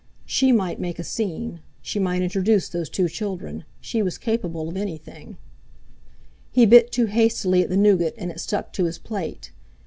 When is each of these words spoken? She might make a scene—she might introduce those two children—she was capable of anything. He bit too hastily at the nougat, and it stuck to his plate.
She 0.25 0.51
might 0.51 0.79
make 0.79 0.97
a 0.97 1.03
scene—she 1.03 1.99
might 1.99 2.23
introduce 2.23 2.67
those 2.67 2.89
two 2.89 3.07
children—she 3.07 4.01
was 4.01 4.17
capable 4.17 4.67
of 4.67 4.75
anything. 4.75 5.37
He 6.51 6.65
bit 6.65 6.91
too 6.91 7.05
hastily 7.05 7.61
at 7.61 7.69
the 7.69 7.77
nougat, 7.77 8.15
and 8.17 8.31
it 8.31 8.39
stuck 8.39 8.73
to 8.73 8.85
his 8.85 8.97
plate. 8.97 9.51